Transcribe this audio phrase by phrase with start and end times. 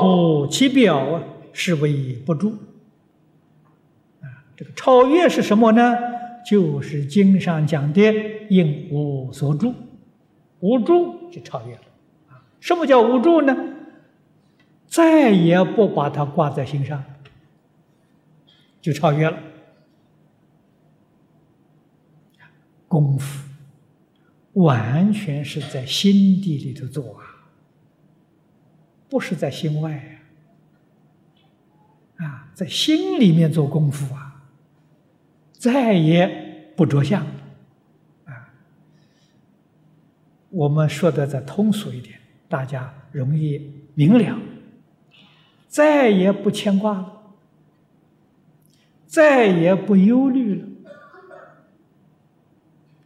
[0.00, 1.22] 乎其表啊，
[1.52, 2.50] 是为不住。
[4.20, 4.26] 啊，
[4.56, 5.96] 这个超越是什么呢？
[6.44, 8.00] 就是经上讲的
[8.48, 9.74] 应无所住，
[10.60, 11.82] 无住就超越了。
[12.28, 13.56] 啊，什么叫无住呢？
[14.86, 17.04] 再也不把它挂在心上，
[18.80, 19.38] 就超越了。
[22.88, 23.48] 功夫
[24.54, 27.29] 完全是在心底里头做啊。
[29.10, 29.90] 不是在心外
[32.16, 34.44] 呀，啊，在心里面做功夫啊，
[35.52, 37.26] 再也不着相，
[38.24, 38.54] 啊，
[40.50, 44.38] 我们说的再通俗一点，大家容易明了，
[45.66, 47.20] 再也不牵挂了，
[49.06, 50.68] 再也不忧虑了，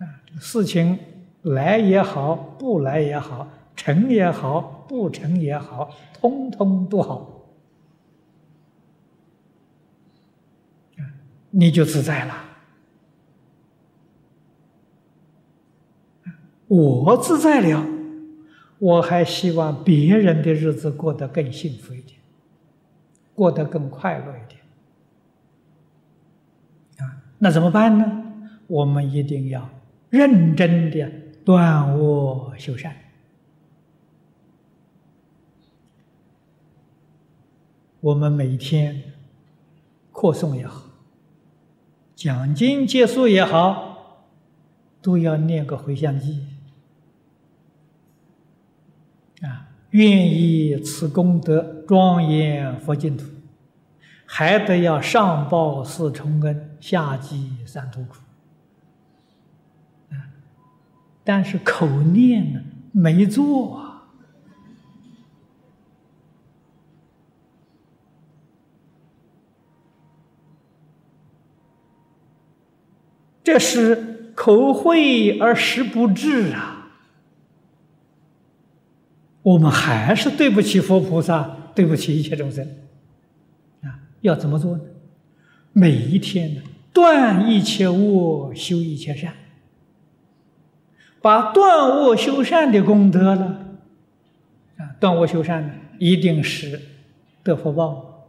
[0.00, 0.98] 啊，这事情
[1.42, 3.48] 来也好，不来也好。
[3.74, 7.46] 成也好，不成也好，通通都好，
[11.48, 12.34] 你就自在了。
[16.68, 17.86] 我自在了，
[18.78, 22.20] 我还希望别人的日子过得更幸福一点，
[23.34, 24.60] 过得更快乐一点。
[26.98, 28.24] 啊，那怎么办呢？
[28.66, 29.66] 我们一定要
[30.10, 31.10] 认真的
[31.46, 32.94] 断恶修善。
[38.02, 39.00] 我们每天
[40.10, 40.82] 课诵也好，
[42.16, 44.26] 讲经结束也好，
[45.00, 46.40] 都要念个回向偈
[49.42, 49.68] 啊！
[49.90, 53.24] 愿以此功德庄严佛净土，
[54.26, 58.16] 还得要上报四重恩，下济三途苦
[60.10, 60.26] 啊！
[61.22, 62.60] 但是口念呢，
[62.90, 63.91] 没做啊。
[73.44, 76.90] 这是口惠而实不至啊！
[79.42, 82.64] 我们还是对不起佛菩萨，对不起一切众生
[83.82, 83.98] 啊！
[84.20, 84.84] 要怎么做呢？
[85.72, 89.34] 每一天呢，断一切恶，修一切善，
[91.20, 93.58] 把断恶修善的功德呢，
[94.76, 96.80] 啊，断恶修善呢，一定是
[97.42, 98.28] 得福报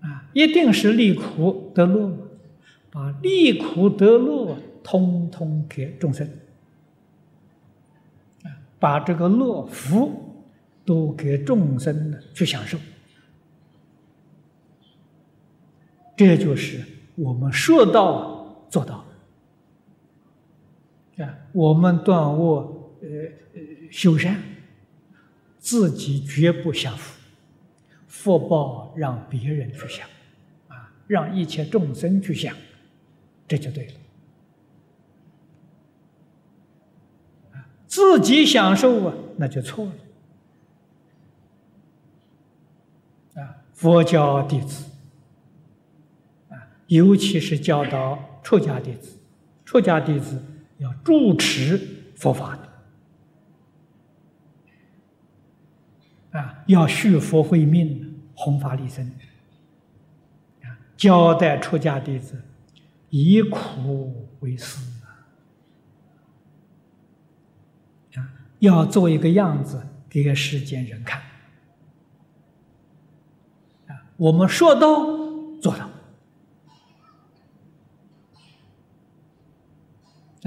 [0.00, 2.21] 啊，一定是离苦得乐。
[2.94, 4.54] 把利苦得乐
[4.84, 6.28] 通通给众生，
[8.42, 10.44] 啊，把这个乐福
[10.84, 12.76] 都给众生去享受，
[16.14, 19.06] 这就是我们说到做到，
[21.16, 23.08] 啊，我们断恶呃
[23.54, 23.60] 呃
[23.90, 24.38] 修善，
[25.58, 27.18] 自己绝不享福，
[28.06, 30.06] 福报让别人去享，
[30.68, 32.54] 啊，让一切众生去享。
[33.52, 33.92] 这就对了，
[37.86, 39.92] 自己享受啊，那就错了。
[43.42, 44.86] 啊，佛教弟子
[46.48, 49.18] 啊，尤其是教导出家弟子，
[49.66, 50.42] 出家弟子
[50.78, 51.78] 要主持
[52.16, 52.56] 佛法
[56.32, 59.06] 的，啊，要续佛慧命，弘法利生，
[60.62, 62.42] 啊，交代出家弟子。
[63.12, 64.78] 以苦为师
[68.16, 68.24] 啊！
[68.60, 71.20] 要做一个样子给世间人看
[73.88, 73.92] 啊！
[74.16, 75.04] 我们说到
[75.60, 75.90] 做到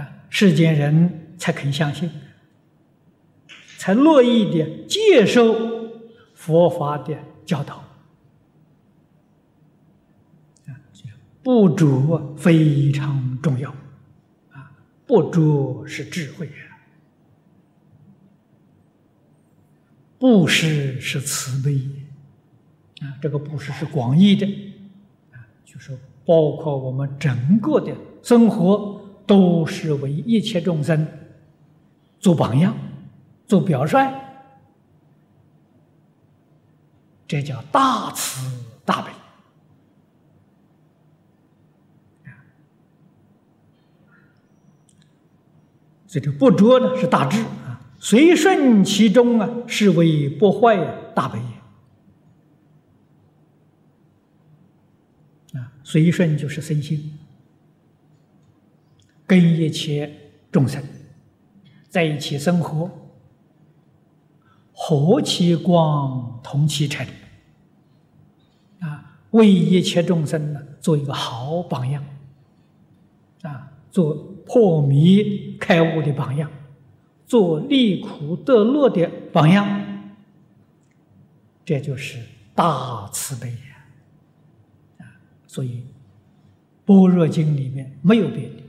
[0.00, 2.08] 啊，世间人才肯相信，
[3.76, 5.52] 才乐意的接受
[6.32, 7.82] 佛法的教导。
[11.42, 13.70] 不着非常重要，
[14.52, 14.70] 啊，
[15.06, 16.70] 不着是智慧啊，
[20.18, 21.80] 布施是慈悲，
[23.04, 24.46] 啊，这个布施是广义的，
[25.32, 27.92] 啊，就是包括我们整个的
[28.22, 31.06] 生活都是为一切众生
[32.20, 32.72] 做榜样、
[33.48, 33.98] 做表率，
[37.26, 38.48] 这叫大慈
[38.84, 39.10] 大悲。
[46.12, 50.76] 这个不着呢是大智啊，随顺其中啊，是为不坏
[51.14, 51.38] 大悲
[55.54, 55.72] 啊。
[55.82, 57.18] 随顺就是身心，
[59.26, 60.14] 跟一切
[60.50, 60.84] 众生
[61.88, 62.90] 在一起生活，
[64.74, 67.06] 和其光，同其尘。
[68.80, 72.04] 啊，为一切众生呢，做一个好榜样。
[73.40, 76.50] 啊，做破迷开悟的榜样，
[77.26, 79.80] 做离苦得乐的榜样。
[81.64, 82.18] 这就是
[82.54, 83.86] 大慈悲呀！
[84.98, 85.04] 啊，
[85.46, 85.68] 所以
[86.84, 88.62] 《般若经》里面没有别的，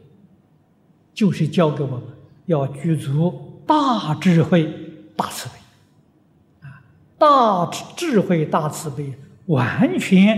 [1.14, 2.04] 就是教给我们
[2.46, 4.72] 要具足大智慧、
[5.16, 6.68] 大慈悲。
[6.68, 6.84] 啊，
[7.18, 9.12] 大智慧、大慈悲
[9.48, 10.38] 完全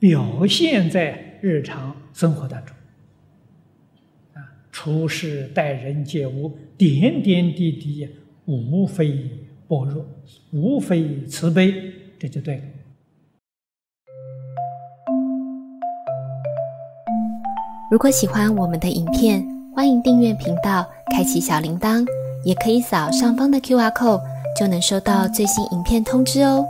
[0.00, 2.74] 表现在日常生活当中。
[4.82, 8.08] 处事待人接物，点点滴滴，
[8.46, 9.28] 无非。
[9.68, 10.02] 般若
[10.52, 11.70] 无非慈悲，
[12.18, 12.62] 这就对了。
[17.92, 19.46] 如果喜欢我们的影片，
[19.76, 22.06] 欢迎订阅频道，开启小铃铛，
[22.42, 24.22] 也可以扫上方的 Q R code，
[24.58, 26.66] 就能收到最新影片通知哦。